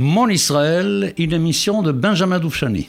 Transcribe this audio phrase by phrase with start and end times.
[0.00, 2.88] Mon Israël, une émission de Benjamin Doufchani.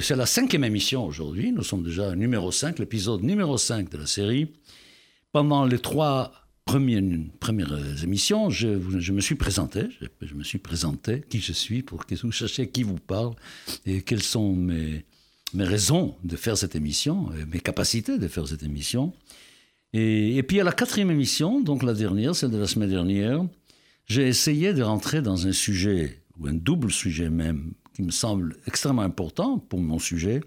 [0.00, 1.52] C'est la cinquième émission aujourd'hui.
[1.52, 4.52] Nous sommes déjà numéro 5, l'épisode numéro 5 de la série.
[5.32, 6.32] Pendant les trois
[6.64, 9.86] premières, émissions, je, me suis présenté.
[10.20, 13.34] Je, me suis présenté qui je suis pour que vous sachiez qui vous parle
[13.86, 15.04] et quelles sont mes,
[15.54, 19.14] raisons de faire cette émission, mes capacités de faire cette émission.
[19.94, 23.42] Et puis à la quatrième émission, donc la dernière, celle de la semaine dernière,
[24.06, 28.54] j'ai essayé de rentrer dans un sujet, ou un double sujet même, qui me semble
[28.68, 30.40] extrêmement important pour mon sujet,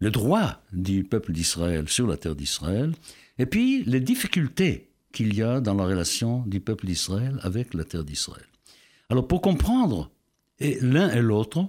[0.00, 2.92] le droit du peuple d'Israël sur la terre d'Israël,
[3.38, 7.84] et puis les difficultés qu'il y a dans la relation du peuple d'Israël avec la
[7.84, 8.48] terre d'Israël.
[9.10, 10.10] Alors pour comprendre
[10.58, 11.68] l'un et l'autre,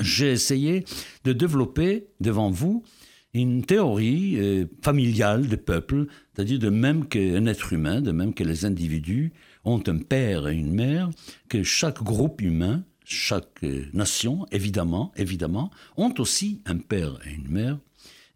[0.00, 0.84] j'ai essayé
[1.24, 2.84] de développer devant vous
[3.32, 8.44] une théorie euh, familiale des peuples, c'est-à-dire de même qu'un être humain, de même que
[8.44, 9.32] les individus
[9.64, 11.08] ont un père et une mère,
[11.48, 17.78] que chaque groupe humain chaque nation, évidemment, évidemment, ont aussi un père et une mère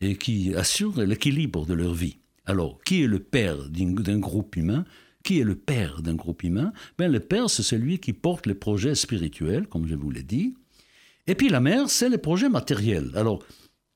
[0.00, 2.19] et qui assurent l'équilibre de leur vie.
[2.47, 4.84] Alors, qui est le père d'un groupe humain?
[5.22, 6.72] Qui est le père d'un groupe humain?
[6.98, 10.55] Ben, Le père, c'est celui qui porte les projets spirituels, comme je vous l'ai dit.
[11.27, 13.11] Et puis la mère, c'est les projets matériels.
[13.14, 13.42] Alors,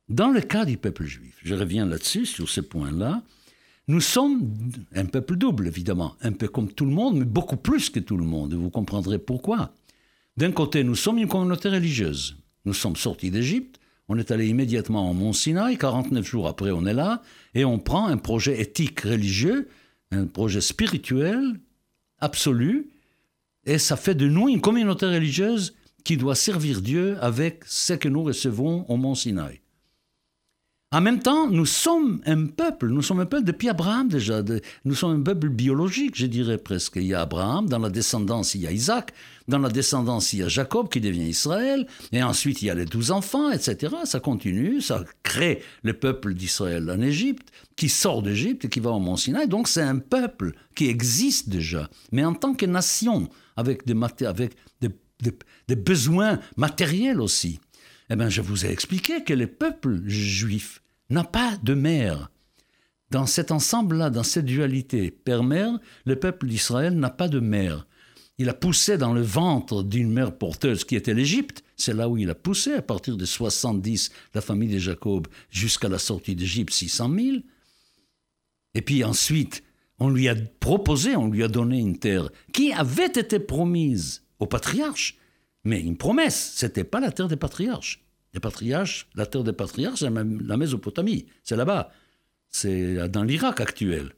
[0.09, 3.23] dans le cas du peuple juif, je reviens là-dessus, sur ce point-là,
[3.89, 4.55] nous sommes
[4.95, 8.17] un peuple double, évidemment, un peu comme tout le monde, mais beaucoup plus que tout
[8.17, 8.55] le monde.
[8.55, 9.73] Vous comprendrez pourquoi.
[10.39, 12.37] D'un côté, nous sommes une communauté religieuse.
[12.65, 16.87] Nous sommes sortis d'Égypte, on est allé immédiatement au Mont Sinaï, 49 jours après on
[16.87, 17.23] est là,
[17.57, 19.69] et on prend un projet éthique religieux,
[20.13, 21.59] un projet spirituel
[22.21, 22.89] absolu,
[23.67, 28.09] et ça fait de nous une communauté religieuse qui doit servir Dieu avec ce que
[28.09, 29.61] nous recevons au Mont Sinaï.
[30.91, 34.43] En même temps, nous sommes un peuple, nous sommes un peuple depuis Abraham déjà,
[34.87, 36.97] nous sommes un peuple biologique, je dirais presque.
[36.97, 39.13] Il y a Abraham, dans la descendance il y a Isaac,
[39.49, 42.75] dans la descendance il y a Jacob qui devient Israël, et ensuite il y a
[42.75, 43.97] les douze enfants, etc.
[44.05, 48.89] Ça continue, ça crée le peuple d'Israël en Égypte, qui sort d'Égypte et qui va
[48.89, 49.47] au Mont Sinaï.
[49.47, 53.29] Donc c'est un peuple qui existe déjà, mais en tant que nation,
[53.59, 53.95] avec des,
[54.25, 54.57] avec
[55.69, 57.61] des besoins matériels aussi.
[58.11, 62.31] Eh bien, je vous ai expliqué que le peuple juif n'a pas de mère.
[63.11, 67.87] Dans cet ensemble-là, dans cette dualité père-mère, le peuple d'Israël n'a pas de mère.
[68.39, 71.65] Il a poussé dans le ventre d'une mère porteuse qui était l'Égypte.
[71.77, 75.89] C'est là où il a poussé à partir de 70, la famille de Jacob, jusqu'à
[75.89, 77.37] la sortie d'Égypte, 600 000.
[78.75, 79.65] Et puis ensuite,
[79.99, 84.47] on lui a proposé, on lui a donné une terre qui avait été promise au
[84.47, 85.17] patriarche.
[85.65, 88.05] Mais une promesse, c'était pas la terre des patriarches.
[88.35, 91.91] Les patriarches, la terre des patriarches, c'est la Mésopotamie, c'est là-bas,
[92.51, 94.13] c'est dans l'Irak actuel.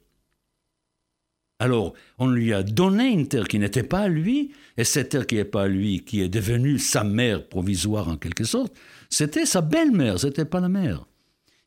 [1.59, 5.27] Alors, on lui a donné une terre qui n'était pas à lui, et cette terre
[5.27, 8.73] qui n'est pas à lui, qui est devenue sa mère provisoire en quelque sorte,
[9.11, 11.05] c'était sa belle-mère, c'était pas la mère.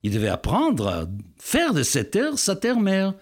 [0.03, 1.07] Il devait apprendre à
[1.39, 3.15] faire de cette terre sa terre-mère.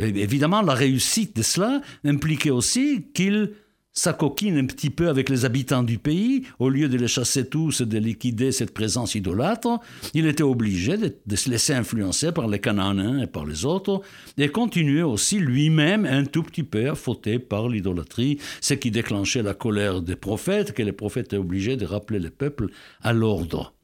[0.00, 3.52] Évidemment, la réussite de cela impliquait aussi qu'il
[3.98, 7.80] s'acoquine un petit peu avec les habitants du pays, au lieu de les chasser tous
[7.80, 9.80] et de liquider cette présence idolâtre,
[10.14, 14.00] il était obligé de, se laisser influencer par les Cananéens et par les autres,
[14.36, 19.42] et continuer aussi lui-même un tout petit peu à fauter par l'idolâtrie, ce qui déclenchait
[19.42, 22.68] la colère des prophètes, que les prophètes étaient obligés de rappeler le peuple
[23.02, 23.74] à l'ordre.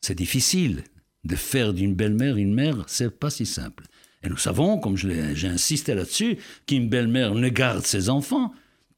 [0.00, 0.84] C'est difficile
[1.24, 3.84] de faire d'une belle-mère une mère, c'est pas si simple.
[4.22, 8.52] Et nous savons, comme j'ai insisté là-dessus, qu'une belle-mère ne garde ses enfants,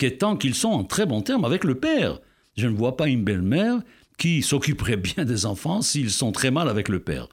[0.08, 2.20] tant qu'ils sont en très bon terme avec le père.
[2.56, 3.80] Je ne vois pas une belle-mère
[4.18, 7.28] qui s'occuperait bien des enfants s'ils sont très mal avec le père.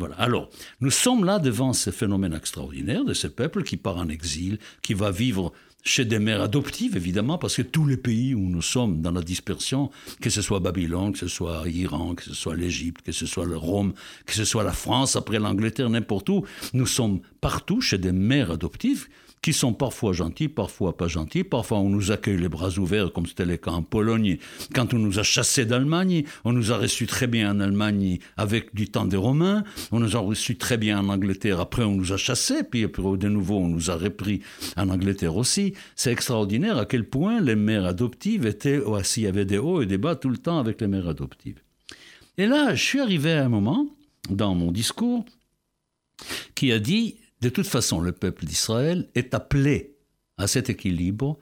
[0.00, 0.14] Voilà.
[0.14, 0.48] Alors,
[0.80, 4.94] nous sommes là devant ce phénomène extraordinaire de ce peuple qui part en exil, qui
[4.94, 5.52] va vivre
[5.82, 9.20] chez des mères adoptives, évidemment, parce que tous les pays où nous sommes dans la
[9.20, 9.90] dispersion,
[10.22, 13.44] que ce soit Babylone, que ce soit Iran, que ce soit l'Égypte, que ce soit
[13.44, 13.92] le Rome,
[14.24, 18.50] que ce soit la France, après l'Angleterre, n'importe où, nous sommes partout chez des mères
[18.50, 19.06] adoptives
[19.42, 21.44] qui sont parfois gentils, parfois pas gentils.
[21.44, 24.36] Parfois, on nous accueille les bras ouverts, comme c'était le cas en Pologne.
[24.74, 28.74] Quand on nous a chassés d'Allemagne, on nous a reçus très bien en Allemagne avec
[28.74, 29.64] du temps des Romains.
[29.92, 31.58] On nous a reçus très bien en Angleterre.
[31.58, 34.42] Après, on nous a chassés, puis de nouveau, on nous a repris
[34.76, 35.72] en Angleterre aussi.
[35.96, 39.86] C'est extraordinaire à quel point les mères adoptives étaient, s'il y avait des hauts et
[39.86, 41.60] des bas tout le temps avec les mères adoptives.
[42.36, 43.86] Et là, je suis arrivé à un moment
[44.28, 45.24] dans mon discours,
[46.54, 49.96] qui a dit, de toute façon, le peuple d'Israël est appelé
[50.36, 51.38] à cet équilibre,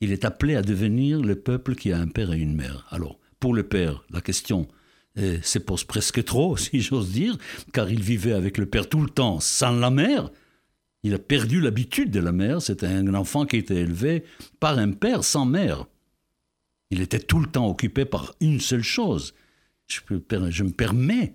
[0.00, 2.86] il est appelé à devenir le peuple qui a un père et une mère.
[2.90, 4.66] Alors, pour le père, la question
[5.18, 7.36] euh, se pose presque trop, si j'ose dire,
[7.72, 10.30] car il vivait avec le père tout le temps sans la mère.
[11.02, 14.24] Il a perdu l'habitude de la mère, c'était un enfant qui était élevé
[14.58, 15.86] par un père sans mère.
[16.90, 19.34] Il était tout le temps occupé par une seule chose.
[19.86, 20.00] Je,
[20.50, 21.34] je me permets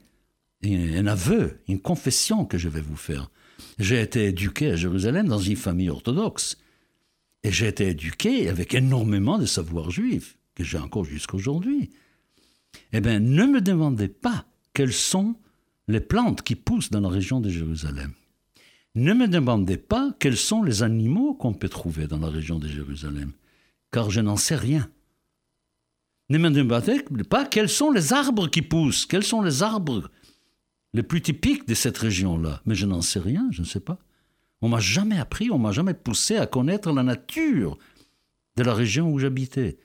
[0.64, 3.30] un aveu, une confession que je vais vous faire.
[3.80, 6.58] J'ai été éduqué à Jérusalem dans une famille orthodoxe.
[7.44, 11.92] Et j'ai été éduqué avec énormément de savoir juif, que j'ai encore jusqu'aujourd'hui.
[12.92, 15.36] Eh bien, ne me demandez pas quelles sont
[15.88, 18.14] les plantes qui poussent dans la région de Jérusalem.
[18.96, 22.68] Ne me demandez pas quels sont les animaux qu'on peut trouver dans la région de
[22.68, 23.34] Jérusalem,
[23.92, 24.90] car je n'en sais rien.
[26.30, 30.10] Ne me demandez pas quels sont les arbres qui poussent, quels sont les arbres
[30.96, 32.62] les plus typiques de cette région-là.
[32.66, 34.00] Mais je n'en sais rien, je ne sais pas.
[34.62, 37.78] On m'a jamais appris, on m'a jamais poussé à connaître la nature
[38.56, 39.78] de la région où j'habitais.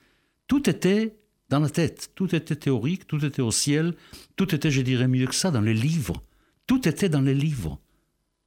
[0.47, 1.17] Tout était
[1.49, 3.97] dans la tête, tout était théorique, tout était au ciel,
[4.37, 6.23] tout était, je dirais mieux que ça, dans les livres.
[6.69, 7.81] Tout était dans les livres.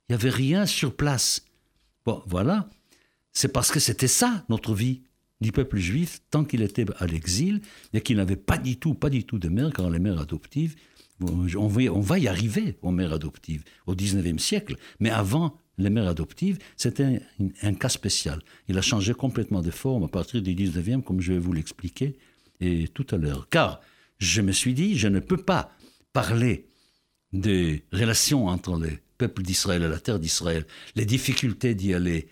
[0.08, 1.46] Il n'y avait rien sur place.
[2.06, 2.70] Bon, voilà.
[3.34, 5.02] C'est parce que c'était ça, notre vie
[5.42, 7.60] du peuple juif, tant qu'il était à l'exil,
[7.92, 10.76] et qu'il n'avait pas du tout, pas du tout de mère, car les mères adoptives,
[11.58, 14.76] on va, y arriver aux mères adoptives au XIXe siècle.
[15.00, 17.22] Mais avant les mères adoptives, c'était
[17.62, 18.42] un, cas spécial.
[18.68, 22.16] Il a changé complètement de forme à partir du XIXe, comme je vais vous l'expliquer
[22.60, 23.48] et tout à l'heure.
[23.50, 23.82] Car
[24.20, 25.72] je me suis dit, je ne peux pas
[26.14, 26.68] parler
[27.32, 30.66] des relations entre les peuples d'Israël et la terre d'Israël,
[30.96, 32.28] les difficultés d'y aller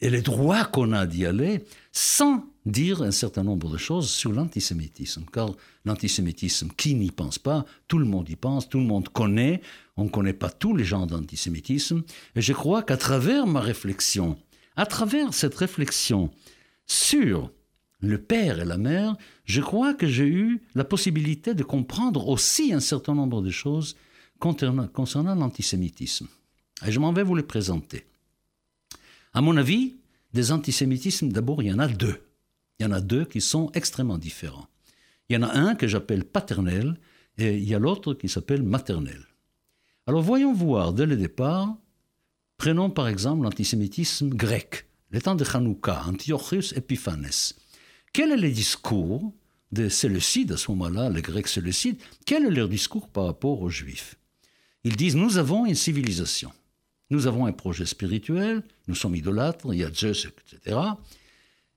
[0.00, 4.32] et les droits qu'on a d'y aller, sans dire un certain nombre de choses sur
[4.32, 5.24] l'antisémitisme.
[5.32, 5.50] Car
[5.84, 9.60] l'antisémitisme, qui n'y pense pas Tout le monde y pense, tout le monde connaît.
[9.96, 12.02] On ne connaît pas tous les gens d'antisémitisme.
[12.36, 14.38] Et je crois qu'à travers ma réflexion,
[14.76, 16.30] à travers cette réflexion
[16.86, 17.50] sur
[18.00, 22.72] le père et la mère, je crois que j'ai eu la possibilité de comprendre aussi
[22.72, 23.96] un certain nombre de choses
[24.38, 26.26] concernant, l'antisémitisme.
[26.86, 28.06] Et je m'en vais vous les présenter.
[29.32, 29.96] À mon avis,
[30.32, 32.20] des antisémitismes, d'abord, il y en a deux.
[32.78, 34.68] Il y en a deux qui sont extrêmement différents.
[35.28, 36.98] Il y en a un que j'appelle paternel
[37.38, 39.24] et il y a l'autre qui s'appelle maternel.
[40.06, 41.76] Alors voyons voir dès le départ,
[42.56, 47.54] prenons par exemple l'antisémitisme grec, les temps de Hanouka, Antiochus Epiphanes.
[48.12, 49.32] Quel est le discours
[49.70, 53.70] des Séleucides à ce moment-là, les Grecs Séleucides Quel est leur discours par rapport aux
[53.70, 54.16] Juifs?
[54.82, 56.50] Ils disent Nous avons une civilisation,
[57.10, 60.76] nous avons un projet spirituel, nous sommes idolâtres, il y a Zeus, etc.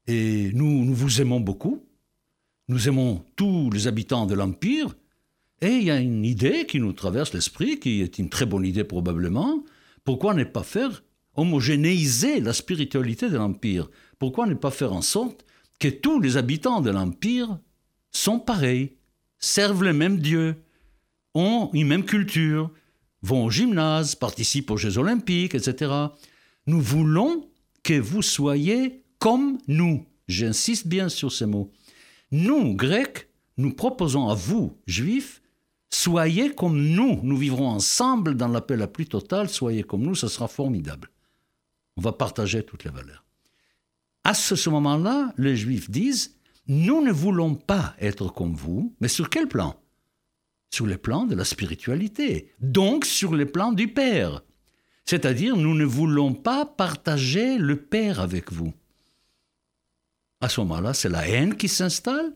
[0.07, 1.85] Et nous, nous vous aimons beaucoup.
[2.67, 4.95] Nous aimons tous les habitants de l'Empire.
[5.61, 8.65] Et il y a une idée qui nous traverse l'esprit, qui est une très bonne
[8.65, 9.63] idée probablement.
[10.03, 11.03] Pourquoi ne pas faire
[11.35, 13.89] homogénéiser la spiritualité de l'Empire?
[14.19, 15.45] Pourquoi ne pas faire en sorte
[15.79, 17.59] que tous les habitants de l'Empire
[18.11, 18.97] sont pareils,
[19.39, 20.55] servent les mêmes dieux,
[21.33, 22.71] ont une même culture,
[23.23, 25.91] vont au gymnase, participent aux Jeux olympiques, etc.
[26.67, 27.49] Nous voulons
[27.81, 30.05] que vous soyez comme nous.
[30.27, 31.71] J'insiste bien sur ces mots.
[32.31, 33.27] Nous, Grecs,
[33.57, 35.41] nous proposons à vous, Juifs,
[35.89, 37.19] soyez comme nous.
[37.23, 39.49] Nous vivrons ensemble dans la paix la plus totale.
[39.49, 41.09] Soyez comme nous, ce sera formidable.
[41.97, 43.23] On va partager toutes les valeurs.
[44.23, 46.37] À ce moment-là, les Juifs disent,
[46.67, 49.75] nous ne voulons pas être comme vous, mais sur quel plan?
[50.73, 54.41] Sur le plan de la spiritualité, donc sur le plan du Père.
[55.05, 58.73] C'est-à-dire, nous ne voulons pas partager le Père avec vous
[60.43, 62.33] à ce moment-là, c'est la haine qui s'installe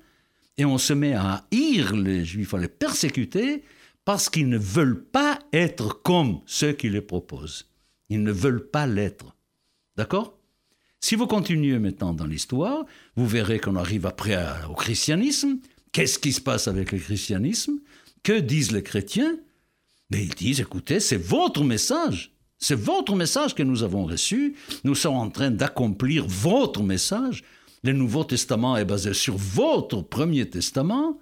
[0.58, 3.64] et on se met à haïr les juifs, à les persécuter
[4.06, 7.68] parce qu'ils ne veulent pas être comme ceux qui les proposent.
[8.08, 9.36] Ils ne veulent pas l'être.
[9.98, 10.38] D'accord?
[11.02, 12.86] Si vous continuez maintenant dans l'histoire,
[13.18, 14.38] vous verrez qu'on arrive après
[14.70, 15.60] au christianisme.
[15.92, 17.74] Qu'est-ce qui se passe avec le christianisme?
[18.28, 19.38] Que disent les chrétiens?
[20.10, 22.34] Mais ils disent, écoutez, c'est votre message.
[22.60, 24.58] C'est votre message que nous avons reçu.
[24.84, 27.46] Nous sommes en train d'accomplir votre message.
[27.84, 31.18] Le Nouveau Testament est basé sur votre Premier Testament.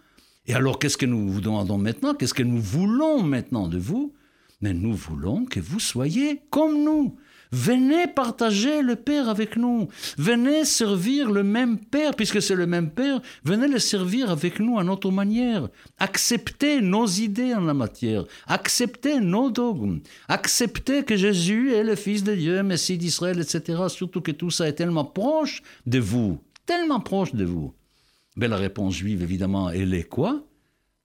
[0.47, 2.15] Et alors, qu'est-ce que nous vous demandons maintenant?
[2.15, 4.15] Qu'est-ce que nous voulons maintenant de vous?
[4.61, 7.17] Mais nous voulons que vous soyez comme nous.
[7.51, 9.87] Venez partager le Père avec nous.
[10.17, 13.21] Venez servir le même Père, puisque c'est le même Père.
[13.43, 15.69] Venez le servir avec nous à notre manière.
[15.97, 18.25] Acceptez nos idées en la matière.
[18.47, 19.99] Acceptez nos dogmes.
[20.27, 23.83] Acceptez que Jésus est le Fils de Dieu, Messie d'Israël, etc.
[23.89, 26.39] Surtout que tout ça est tellement proche de vous.
[26.65, 27.73] Tellement proche de vous.
[28.35, 30.43] Mais la réponse juive, évidemment, elle est quoi?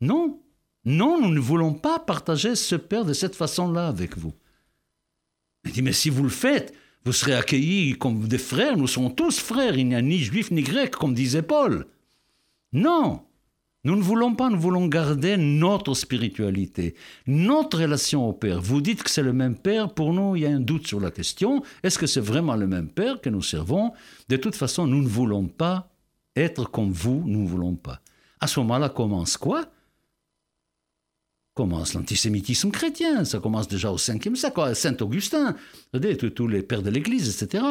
[0.00, 0.40] Non.
[0.84, 4.32] Non, nous ne voulons pas partager ce Père de cette façon-là avec vous.
[5.64, 6.74] Il dit, mais si vous le faites,
[7.04, 10.50] vous serez accueillis comme des frères, nous sommes tous frères, il n'y a ni juif
[10.50, 11.86] ni grec, comme disait Paul.
[12.72, 13.22] Non,
[13.82, 16.94] nous ne voulons pas, nous voulons garder notre spiritualité,
[17.26, 18.60] notre relation au Père.
[18.60, 21.00] Vous dites que c'est le même Père, pour nous, il y a un doute sur
[21.00, 21.62] la question.
[21.82, 23.92] Est-ce que c'est vraiment le même Père que nous servons?
[24.28, 25.90] De toute façon, nous ne voulons pas
[26.36, 28.02] être comme vous, nous ne voulons pas.
[28.38, 29.64] À ce moment-là commence quoi?
[31.60, 35.54] Commence l'antisémitisme chrétien, ça commence déjà au 5e siècle, Saint Augustin,
[36.34, 37.62] tous les pères de l'Église, etc.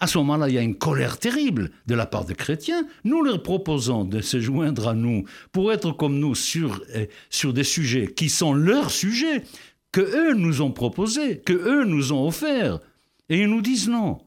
[0.00, 2.88] À ce moment-là, il y a une colère terrible de la part des chrétiens.
[3.04, 7.52] Nous leur proposons de se joindre à nous pour être comme nous sur, eh, sur
[7.52, 9.44] des sujets qui sont leurs sujets,
[9.92, 12.80] que eux nous ont proposés, que eux nous ont offerts.
[13.28, 14.18] Et ils nous disent non.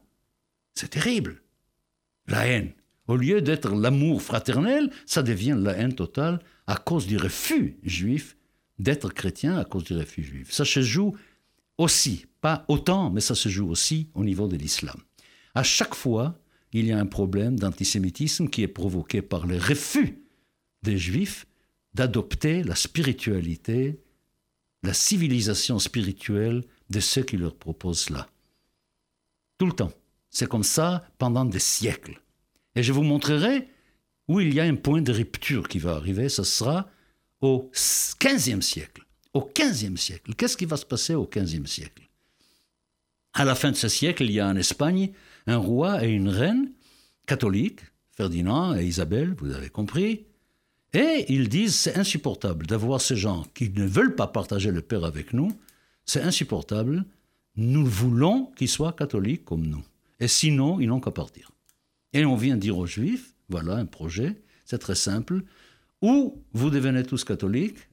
[0.72, 1.42] C'est terrible.
[2.26, 2.72] La haine.
[3.06, 8.38] Au lieu d'être l'amour fraternel, ça devient la haine totale à cause du refus juif
[8.80, 10.50] d'être chrétien à cause du refus juif.
[10.50, 11.14] Ça se joue
[11.78, 14.96] aussi, pas autant, mais ça se joue aussi au niveau de l'islam.
[15.54, 16.38] À chaque fois,
[16.72, 20.22] il y a un problème d'antisémitisme qui est provoqué par le refus
[20.82, 21.46] des juifs
[21.94, 24.00] d'adopter la spiritualité,
[24.82, 28.28] la civilisation spirituelle de ceux qui leur proposent cela.
[29.58, 29.92] Tout le temps.
[30.30, 32.22] C'est comme ça pendant des siècles.
[32.76, 33.68] Et je vous montrerai
[34.28, 36.28] où il y a un point de rupture qui va arriver.
[36.28, 36.88] Ce sera
[37.40, 37.70] au
[38.20, 39.04] XVe siècle.
[39.32, 40.34] Au XVe siècle.
[40.34, 42.08] Qu'est-ce qui va se passer au XVe siècle?
[43.32, 45.12] À la fin de ce siècle, il y a en Espagne
[45.46, 46.72] un roi et une reine
[47.26, 47.80] catholiques,
[48.16, 50.26] Ferdinand et Isabelle, vous avez compris.
[50.92, 55.04] Et ils disent c'est insupportable d'avoir ces gens qui ne veulent pas partager le Père
[55.04, 55.52] avec nous.
[56.04, 57.04] C'est insupportable.
[57.54, 59.84] Nous voulons qu'ils soient catholiques comme nous.
[60.18, 61.52] Et sinon, ils n'ont qu'à partir.
[62.12, 65.44] Et on vient dire aux Juifs, voilà un projet, c'est très simple,
[66.02, 67.88] ou vous devenez tous catholiques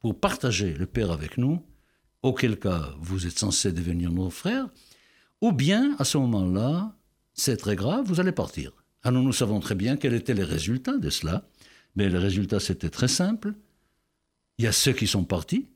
[0.00, 1.62] pour partager le Père avec nous,
[2.22, 4.68] auquel cas vous êtes censés devenir nos frères,
[5.40, 6.96] ou bien à ce moment-là,
[7.34, 8.72] c'est très grave, vous allez partir.
[9.02, 11.48] Alors nous savons très bien quels étaient les résultats de cela,
[11.96, 13.54] mais les résultats c'était très simple.
[14.58, 15.68] Il y a ceux qui sont partis,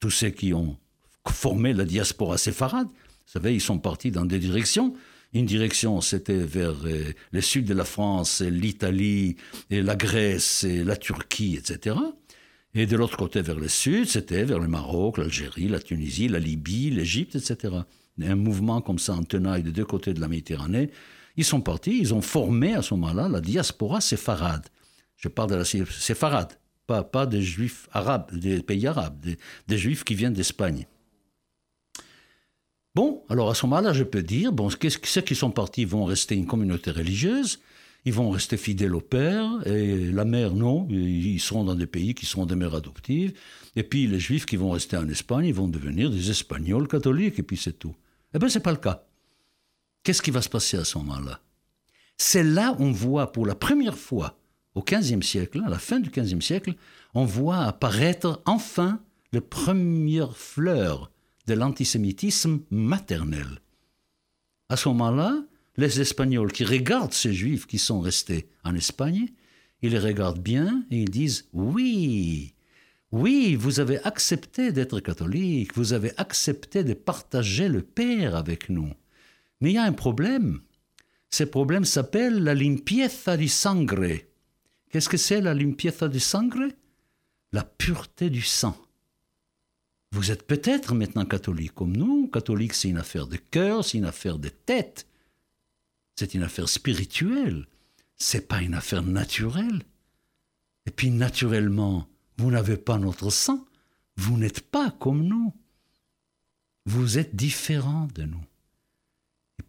[0.00, 0.76] tous ceux qui ont
[1.28, 2.88] formé la diaspora séfarade,
[3.30, 4.92] vous savez, ils sont partis dans des directions.
[5.32, 9.36] Une direction, c'était vers euh, le sud de la France, l'Italie,
[9.70, 11.96] la Grèce, la Turquie, etc.
[12.74, 16.38] Et de l'autre côté, vers le sud, c'était vers le Maroc, l'Algérie, la Tunisie, la
[16.38, 17.74] Libye, l'Égypte, etc.
[18.20, 20.90] Un mouvement comme ça en tenaille des deux côtés de la Méditerranée.
[21.36, 24.66] Ils sont partis, ils ont formé à ce moment-là la diaspora séfarade.
[25.16, 29.24] Je parle de la séfarade, pas, pas des juifs arabes, des pays arabes,
[29.68, 30.86] des juifs qui viennent d'Espagne.
[32.94, 36.34] Bon, alors à ce moment-là, je peux dire, bon, ceux qui sont partis vont rester
[36.34, 37.60] une communauté religieuse,
[38.04, 42.14] ils vont rester fidèles au père, et la mère, non, ils seront dans des pays
[42.14, 43.32] qui seront des mères adoptives,
[43.76, 47.38] et puis les juifs qui vont rester en Espagne, ils vont devenir des Espagnols catholiques,
[47.38, 47.94] et puis c'est tout.
[48.34, 49.04] Eh bien, ce n'est pas le cas.
[50.02, 51.40] Qu'est-ce qui va se passer à ce moment-là?
[52.16, 54.36] C'est là on voit pour la première fois,
[54.74, 56.74] au XVe siècle, à la fin du XVe siècle,
[57.14, 59.00] on voit apparaître enfin
[59.32, 61.12] les premières fleurs
[61.46, 63.60] de l'antisémitisme maternel.
[64.68, 65.42] À ce moment-là,
[65.76, 69.28] les Espagnols qui regardent ces Juifs qui sont restés en Espagne,
[69.82, 72.54] ils les regardent bien et ils disent Oui,
[73.12, 78.92] oui, vous avez accepté d'être catholique, vous avez accepté de partager le Père avec nous.
[79.60, 80.60] Mais il y a un problème.
[81.30, 84.18] Ce problème s'appelle la limpieza du sangre.
[84.90, 86.68] Qu'est-ce que c'est la limpieza du sangre?
[87.52, 88.76] La pureté du sang.
[90.12, 92.28] Vous êtes peut-être maintenant catholique comme nous.
[92.28, 95.06] Catholique, c'est une affaire de cœur, c'est une affaire de tête.
[96.16, 97.66] C'est une affaire spirituelle.
[98.16, 99.82] C'est pas une affaire naturelle.
[100.86, 103.64] Et puis, naturellement, vous n'avez pas notre sang.
[104.16, 105.54] Vous n'êtes pas comme nous.
[106.86, 108.44] Vous êtes différent de nous.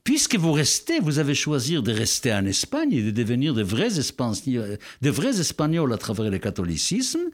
[0.04, 4.00] Puisque vous restez, vous avez choisi de rester en Espagne et de devenir de vrais
[4.00, 7.30] Espagnols à travers le catholicisme,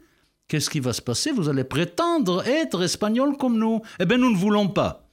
[0.48, 1.30] qu'est-ce qui va se passer?
[1.30, 3.80] Vous allez prétendre être espagnol comme nous.
[4.00, 5.08] Eh bien, nous ne voulons pas.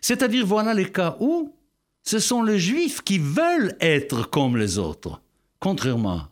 [0.00, 1.54] C'est-à-dire, voilà les cas où
[2.02, 5.20] ce sont les juifs qui veulent être comme les autres.
[5.58, 6.28] Contrairement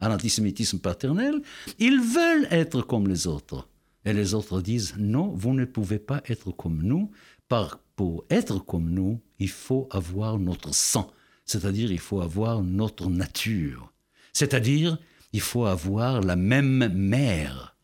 [0.00, 1.40] à l'antisémitisme paternel,
[1.78, 3.68] ils veulent être comme les autres.
[4.04, 7.10] Et les autres disent, non, vous ne pouvez pas être comme nous,
[7.48, 11.10] par, pour être comme nous, il faut avoir notre sang,
[11.46, 13.92] c'est-à-dire il faut avoir notre nature.
[14.32, 14.98] C'est-à-dire,
[15.34, 17.76] il faut avoir la même mère.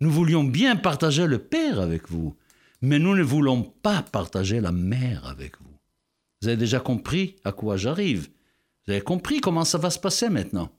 [0.00, 2.34] Nous voulions bien partager le Père avec vous,
[2.80, 5.76] mais nous ne voulons pas partager la mère avec vous.
[6.40, 8.30] Vous avez déjà compris à quoi j'arrive.
[8.86, 10.70] Vous avez compris comment ça va se passer maintenant.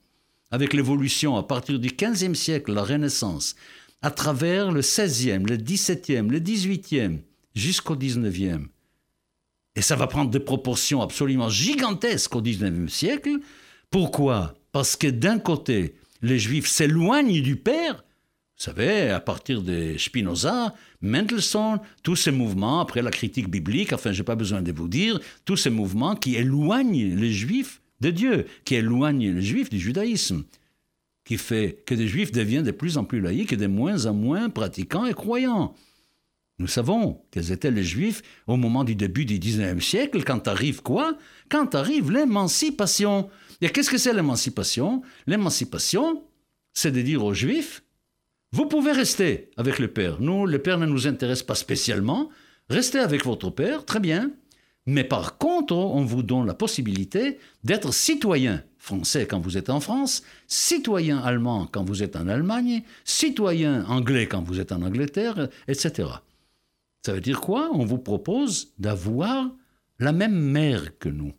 [0.49, 3.55] Avec l'évolution à partir du XVe siècle, la Renaissance,
[4.01, 7.19] à travers le 16e, le 17e, le 18e,
[7.53, 8.65] jusqu'au 19e.
[9.75, 13.37] Et ça va prendre des proportions absolument gigantesques au 19e siècle.
[13.91, 14.55] Pourquoi?
[14.71, 18.03] Parce que d'un côté, les Juifs s'éloignent du Père.
[18.57, 24.11] Vous savez, à partir de Spinoza, Mendelssohn, tous ces mouvements, après la critique biblique, enfin,
[24.11, 28.11] je n'ai pas besoin de vous dire, tous ces mouvements qui éloignent les Juifs de
[28.11, 30.45] Dieu, qui éloignent les Juifs du judaïsme,
[31.25, 34.13] qui fait que les Juifs deviennent de plus en plus laïcs et de moins en
[34.13, 35.75] moins pratiquants et croyants.
[36.57, 40.81] Nous savons quels étaient les Juifs au moment du début du XIXe siècle, quand arrive
[40.81, 41.17] quoi?
[41.49, 43.29] Quand arrive l'émancipation.
[43.61, 45.01] Et qu'est-ce que c'est l'émancipation?
[45.27, 46.23] L'émancipation,
[46.73, 47.83] c'est de dire aux Juifs,
[48.51, 50.21] vous pouvez rester avec le Père.
[50.21, 52.29] Nous, le Père ne nous intéresse pas spécialement.
[52.69, 54.31] Restez avec votre Père, très bien.
[54.85, 59.79] Mais par contre, on vous donne la possibilité d'être citoyen français quand vous êtes en
[59.79, 65.49] France, citoyen allemand quand vous êtes en Allemagne, citoyen anglais quand vous êtes en Angleterre,
[65.67, 66.09] etc.
[67.03, 67.71] Ça veut dire quoi?
[67.73, 69.49] On vous propose d'avoir
[69.99, 71.33] la même mère que nous.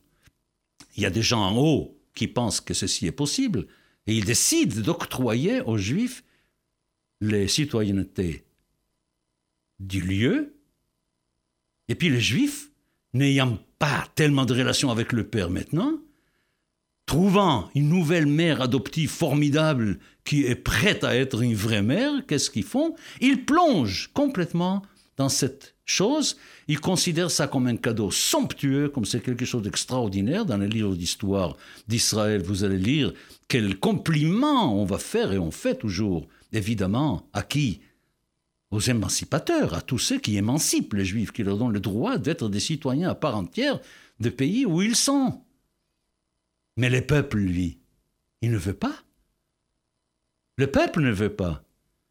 [0.96, 3.68] Il y a des gens en haut qui pensent que ceci est possible,
[4.08, 6.24] et ils décident d'octroyer aux Juifs
[7.20, 8.44] les citoyennetés
[9.78, 10.56] du lieu,
[11.88, 12.70] et puis les Juifs,
[13.12, 16.00] n'ayant pas tellement de relations avec le Père maintenant,
[17.04, 22.50] trouvant une nouvelle mère adoptive formidable qui est prête à être une vraie mère, qu'est-ce
[22.50, 22.96] qu'ils font?
[23.20, 24.82] Ils plongent complètement
[25.16, 26.36] dans cette chose.
[26.68, 30.44] Il considère ça comme un cadeau somptueux, comme c'est quelque chose d'extraordinaire.
[30.44, 31.56] Dans les livres d'histoire
[31.88, 33.12] d'Israël, vous allez lire
[33.48, 37.80] quel compliment on va faire, et on fait toujours, évidemment, à qui?
[38.72, 42.48] Aux émancipateurs, à tous ceux qui émancipent les Juifs, qui leur donnent le droit d'être
[42.48, 43.80] des citoyens à part entière
[44.18, 45.42] de pays où ils sont.
[46.76, 47.78] Mais le peuple, lui,
[48.42, 49.04] il ne veut pas.
[50.56, 51.62] Le peuple ne veut pas.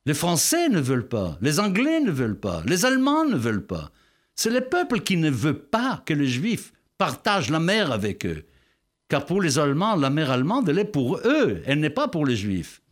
[0.07, 3.91] Les Français ne veulent pas, les Anglais ne veulent pas, les Allemands ne veulent pas.
[4.35, 8.45] C'est le peuple qui ne veut pas que les Juifs partagent la mer avec eux.
[9.07, 12.25] Car pour les Allemands, la mer allemande, elle est pour eux, elle n'est pas pour
[12.25, 12.83] les Juifs.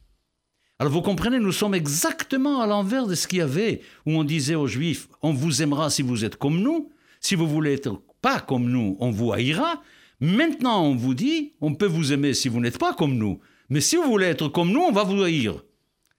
[0.79, 4.23] Alors vous comprenez, nous sommes exactement à l'envers de ce qu'il y avait, où on
[4.23, 6.89] disait aux Juifs, on vous aimera si vous êtes comme nous,
[7.21, 9.83] si vous voulez être pas comme nous, on vous haïra.
[10.19, 13.81] Maintenant, on vous dit, on peut vous aimer si vous n'êtes pas comme nous, mais
[13.81, 15.63] si vous voulez être comme nous, on va vous haïr.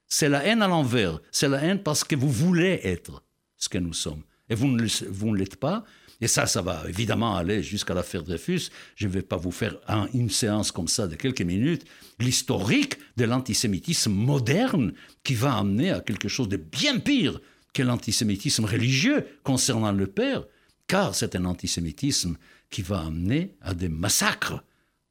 [0.09, 1.21] C'est la haine à l'envers.
[1.31, 3.23] C'est la haine parce que vous voulez être
[3.57, 4.23] ce que nous sommes.
[4.49, 5.85] Et vous ne, l'êtes pas.
[6.21, 8.71] Et ça, ça va évidemment aller jusqu'à l'affaire Dreyfus.
[8.95, 9.77] Je ne vais pas vous faire
[10.13, 11.85] une séance comme ça de quelques minutes.
[12.19, 17.41] L'historique de l'antisémitisme moderne qui va amener à quelque chose de bien pire
[17.73, 20.45] que l'antisémitisme religieux concernant le Père,
[20.87, 22.37] car c'est un antisémitisme
[22.71, 24.63] qui va amener à des massacres,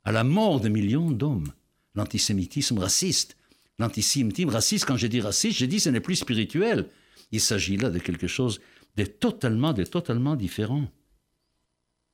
[0.04, 1.52] à la mort de millions d'hommes.
[1.96, 3.36] L'antisémitisme raciste,
[3.80, 6.88] L'antisémitisme raciste, quand je dis raciste, je dis ce n'est plus spirituel.
[7.32, 8.60] Il s'agit là de quelque chose
[8.96, 10.88] de totalement, de totalement différent.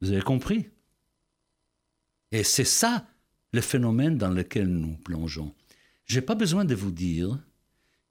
[0.02, 0.70] Vous avez compris?
[2.32, 3.06] Et c'est ça
[3.52, 5.54] le phénomène dans lequel nous plongeons.
[6.06, 7.38] Je n'ai pas besoin de vous dire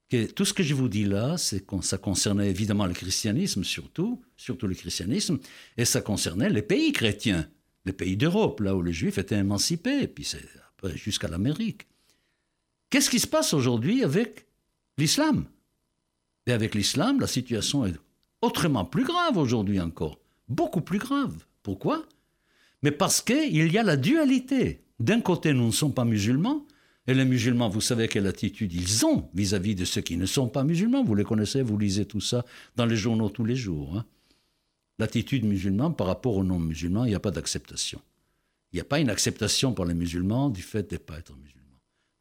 [0.09, 4.21] que tout ce que je vous dis là, c'est ça concernait évidemment le christianisme surtout,
[4.35, 5.39] surtout le christianisme,
[5.77, 7.47] et ça concernait les pays chrétiens,
[7.85, 10.43] les pays d'Europe, là où les juifs étaient émancipés, puis c'est
[10.95, 11.87] jusqu'à l'Amérique.
[12.89, 14.47] Qu'est-ce qui se passe aujourd'hui avec
[14.97, 15.45] l'islam?
[16.47, 17.95] Et avec l'islam, la situation est
[18.41, 21.45] autrement plus grave aujourd'hui encore, beaucoup plus grave.
[21.61, 22.05] Pourquoi?
[22.81, 24.83] Mais parce qu'il y a la dualité.
[24.99, 26.65] D'un côté, nous ne sommes pas musulmans,
[27.07, 30.47] et les musulmans, vous savez quelle attitude ils ont vis-à-vis de ceux qui ne sont
[30.47, 31.03] pas musulmans.
[31.03, 33.97] Vous les connaissez, vous lisez tout ça dans les journaux tous les jours.
[33.97, 34.05] Hein.
[34.99, 38.01] L'attitude musulmane par rapport aux non-musulmans, il n'y a pas d'acceptation.
[38.71, 41.35] Il n'y a pas une acceptation par les musulmans du fait de ne pas être
[41.35, 41.58] musulmans.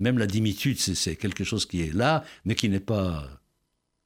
[0.00, 3.28] Même la dimitude, c'est quelque chose qui est là, mais qui n'est pas.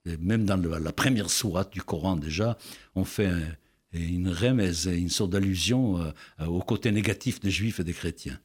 [0.05, 2.59] Même dans la première sourate du Coran, déjà,
[2.97, 3.31] on fait
[3.93, 8.41] une remèze, une sorte d'allusion euh, au côté négatif des juifs et des chrétiens.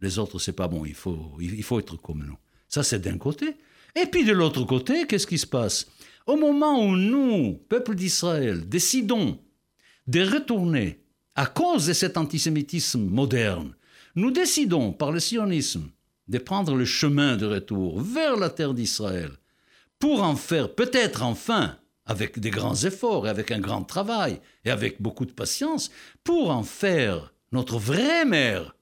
[0.00, 2.36] Les autres, c'est pas bon, il faut, il faut être comme nous.
[2.68, 3.56] Ça, c'est d'un côté.
[4.00, 5.86] Et puis de l'autre côté, qu'est-ce qui se passe?
[6.26, 9.38] Au moment où nous, peuple d'Israël, décidons
[10.06, 11.00] de retourner
[11.34, 13.74] à cause de cet antisémitisme moderne,
[14.14, 15.88] nous décidons par le sionisme
[16.28, 19.30] de prendre le chemin de retour vers la terre d'Israël,
[19.98, 24.70] pour en faire peut-être enfin, avec des grands efforts et avec un grand travail et
[24.70, 25.90] avec beaucoup de patience,
[26.24, 28.74] pour en faire notre vraie mère.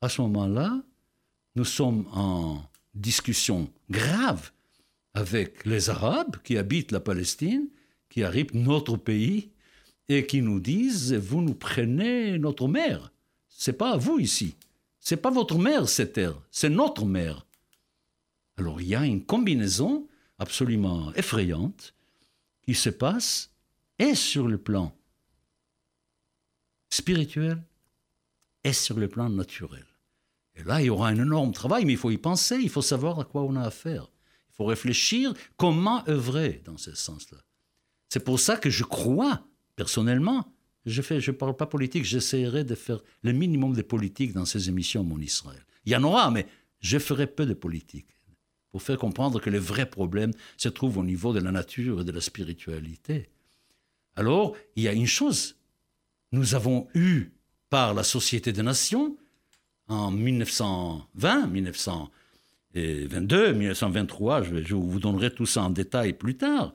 [0.00, 0.80] À ce moment-là,
[1.54, 2.62] nous sommes en
[2.94, 4.50] discussion grave
[5.14, 7.68] avec les Arabes qui habitent la Palestine,
[8.10, 9.50] qui habitent notre pays,
[10.08, 13.12] et qui nous disent Vous nous prenez notre mère.
[13.48, 14.54] C'est pas à vous ici.
[15.08, 17.46] C'est pas votre mère, cette terre, c'est notre mère.
[18.56, 20.08] Alors il y a une combinaison
[20.40, 21.94] absolument effrayantes
[22.62, 23.52] qui se passent
[24.00, 24.98] et sur le plan
[26.90, 27.62] spirituel
[28.64, 29.86] et sur le plan naturel.
[30.56, 32.82] Et là, il y aura un énorme travail, mais il faut y penser, il faut
[32.82, 34.10] savoir à quoi on a affaire.
[34.50, 37.38] Il faut réfléchir comment œuvrer dans ce sens-là.
[38.08, 40.52] C'est pour ça que je crois, personnellement,
[40.86, 44.68] je ne je parle pas politique, j'essaierai de faire le minimum de politique dans ces
[44.68, 45.66] émissions Mon Israël.
[45.84, 46.46] Il y en aura, mais
[46.80, 48.06] je ferai peu de politique
[48.70, 52.04] pour faire comprendre que le vrai problème se trouve au niveau de la nature et
[52.04, 53.28] de la spiritualité.
[54.14, 55.56] Alors, il y a une chose.
[56.30, 57.32] Nous avons eu,
[57.68, 59.16] par la Société des Nations,
[59.88, 66.72] en 1920, 1922, 1923, je, je vous donnerai tout ça en détail plus tard,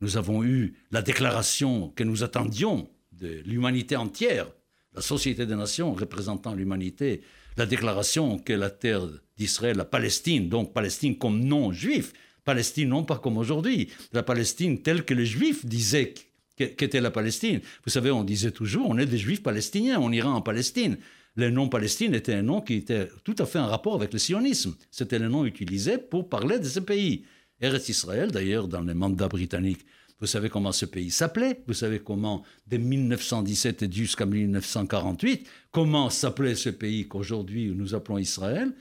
[0.00, 2.88] nous avons eu la déclaration que nous attendions
[3.20, 4.46] de l'humanité entière,
[4.94, 7.22] la Société des Nations représentant l'humanité,
[7.56, 12.12] la déclaration que la terre d'Israël, la Palestine, donc Palestine comme non juif,
[12.44, 16.14] Palestine non pas comme aujourd'hui, la Palestine telle que les juifs disaient
[16.56, 17.60] qu'était la Palestine.
[17.84, 20.98] Vous savez, on disait toujours, on est des juifs palestiniens, on ira en Palestine.
[21.36, 24.20] Le nom Palestine était un nom qui était tout à fait en rapport avec le
[24.20, 24.76] sionisme.
[24.90, 27.24] C'était le nom utilisé pour parler de ce pays.
[27.60, 29.84] Eretz Israël, d'ailleurs, dans les mandats britanniques,
[30.20, 31.62] vous savez comment ce pays s'appelait?
[31.66, 38.72] Vous savez comment, dès 1917 jusqu'à 1948, comment s'appelait ce pays qu'aujourd'hui nous appelons Israël?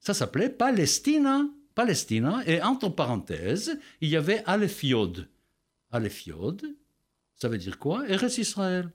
[0.00, 1.46] Ça s'appelait Palestina.
[1.76, 5.28] Palestina, et entre parenthèses, il y avait Alephiod.
[5.90, 6.74] Alephiod,
[7.34, 8.08] ça veut dire quoi?
[8.08, 8.90] Eretz Israël.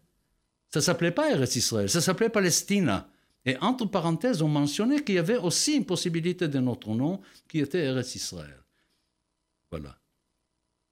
[0.73, 3.07] Ça s'appelait pas Eretz Israël, ça s'appelait Palestina.
[3.45, 7.59] Et entre parenthèses, on mentionnait qu'il y avait aussi une possibilité de notre nom qui
[7.59, 8.63] était Eretz Israël.
[9.69, 10.00] Voilà.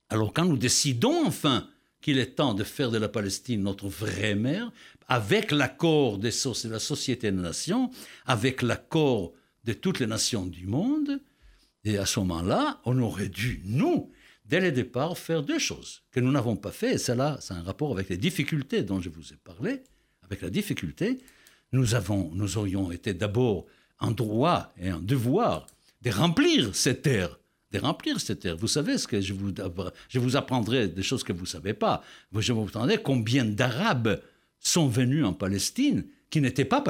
[0.10, 1.67] Alors quand nous décidons enfin
[2.02, 4.72] qu'il est temps de faire de la Palestine notre vraie mère,
[5.08, 6.30] avec l'accord de
[6.69, 7.91] la Société des Nations,
[8.26, 9.34] avec l'accord
[9.65, 11.19] de toutes les nations du monde,
[11.84, 14.12] et à ce moment-là, on aurait dû, nous,
[14.45, 17.63] dès le départ, faire deux choses que nous n'avons pas fait, et cela, c'est un
[17.63, 19.82] rapport avec les difficultés dont je vous ai parlé.
[20.24, 21.19] Avec la difficulté,
[21.72, 23.65] nous, avons, nous aurions été d'abord
[24.00, 25.67] en droit et en devoir
[26.02, 27.39] de remplir cette terre
[27.71, 28.58] de remplir cette terre.
[28.58, 29.53] Vous savez ce que je vous,
[30.10, 32.03] je vous apprendrai des choses que vous ne savez pas.
[32.36, 34.21] Je vous apprendrai combien d'Arabes
[34.60, 36.84] sont venus en Palestine qui n'étaient pas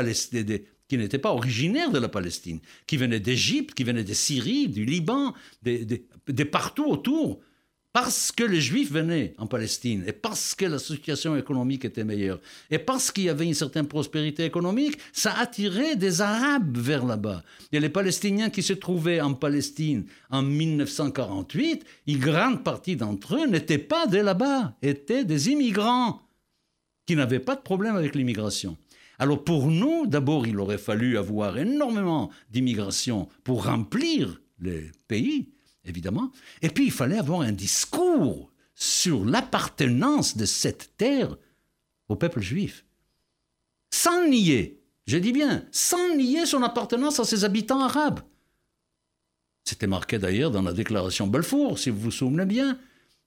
[0.87, 4.85] qui n'étaient pas originaires de la Palestine, qui venaient d'Égypte, qui venaient de Syrie, du
[4.85, 7.39] Liban, de partout autour,
[7.91, 12.39] parce que les Juifs venaient en Palestine, et parce que la situation économique était meilleure,
[12.69, 17.43] et parce qu'il y avait une certaine prospérité économique, ça attirait des Arabes vers là-bas.
[17.71, 23.47] Et les Palestiniens qui se trouvaient en Palestine en 1948, une grande partie d'entre eux
[23.47, 26.21] n'étaient pas de là-bas, étaient des immigrants
[27.07, 28.77] qui n'avaient pas de problème avec l'immigration.
[29.17, 35.49] Alors pour nous, d'abord, il aurait fallu avoir énormément d'immigration pour remplir les pays
[35.85, 36.31] évidemment.
[36.61, 41.37] Et puis, il fallait avoir un discours sur l'appartenance de cette terre
[42.07, 42.85] au peuple juif.
[43.91, 48.21] Sans nier, je dis bien, sans nier son appartenance à ses habitants arabes.
[49.63, 52.79] C'était marqué d'ailleurs dans la déclaration Balfour, si vous vous souvenez bien.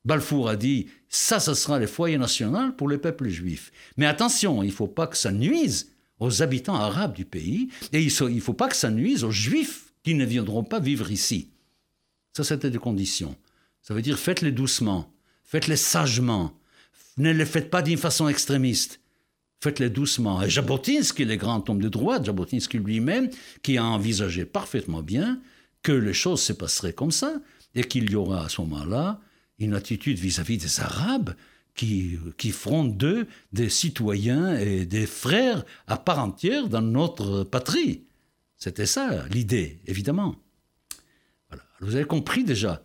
[0.04, 3.70] Balfour a dit ça, ce sera le foyer national pour le peuple juif.
[3.96, 8.02] Mais attention, il ne faut pas que ça nuise aux habitants arabes du pays et
[8.02, 11.51] il ne faut pas que ça nuise aux juifs qui ne viendront pas vivre ici.
[12.32, 13.36] Ça, c'était des conditions.
[13.82, 15.12] Ça veut dire faites-les doucement,
[15.44, 16.56] faites-les sagement,
[17.18, 19.00] ne les faites pas d'une façon extrémiste.
[19.60, 20.42] Faites-les doucement.
[20.42, 23.30] Et Jabotinsky, le grand homme de droite, Jabotinsky lui-même,
[23.62, 25.40] qui a envisagé parfaitement bien
[25.82, 27.34] que les choses se passeraient comme ça,
[27.74, 29.20] et qu'il y aura à ce moment-là
[29.58, 31.34] une attitude vis-à-vis des Arabes
[31.74, 38.04] qui, qui feront d'eux des citoyens et des frères à part entière dans notre patrie.
[38.56, 40.36] C'était ça l'idée, évidemment.
[41.82, 42.84] Vous avez compris déjà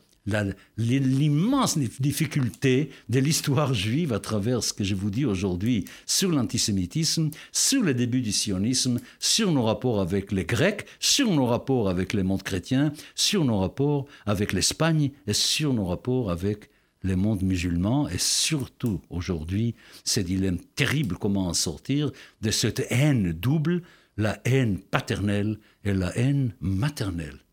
[0.78, 7.30] l'immense difficulté de l'histoire juive à travers ce que je vous dis aujourd'hui sur l'antisémitisme,
[7.52, 12.14] sur les débuts du sionisme, sur nos rapports avec les Grecs, sur nos rapports avec
[12.14, 16.70] les mondes chrétiens, sur nos rapports avec l'Espagne et sur nos rapports avec
[17.04, 23.32] les mondes musulmans et surtout aujourd'hui ces dilemmes terribles comment en sortir de cette haine
[23.32, 23.84] double,
[24.18, 27.47] la haine paternelle et la haine maternelle.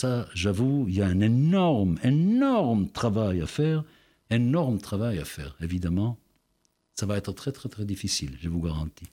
[0.00, 3.82] Ça, j'avoue, il y a un énorme, énorme travail à faire,
[4.30, 6.18] énorme travail à faire, évidemment.
[6.94, 9.08] Ça va être très, très, très difficile, je vous garantis.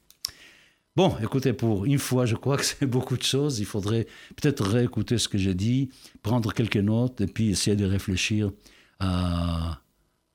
[0.95, 3.59] Bon, écoutez, pour une fois, je crois que c'est beaucoup de choses.
[3.59, 5.89] Il faudrait peut-être réécouter ce que j'ai dit,
[6.21, 8.51] prendre quelques notes et puis essayer de réfléchir
[8.99, 9.81] à,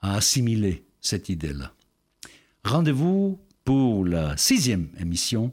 [0.00, 1.72] à assimiler cette idée-là.
[2.64, 5.52] Rendez-vous pour la sixième émission,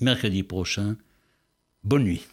[0.00, 0.96] mercredi prochain.
[1.84, 2.26] Bonne nuit.